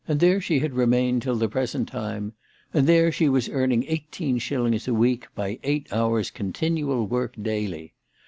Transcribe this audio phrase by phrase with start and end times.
[0.07, 2.33] there she had remained till the present time,
[2.73, 7.93] and there she was earning eighteen shillings a week by eight hours' continual work daily.